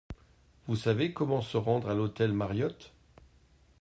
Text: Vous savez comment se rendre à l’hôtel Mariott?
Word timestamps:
Vous 0.67 0.75
savez 0.75 1.13
comment 1.13 1.41
se 1.41 1.57
rendre 1.57 1.87
à 1.87 1.93
l’hôtel 1.93 2.33
Mariott? 2.33 2.91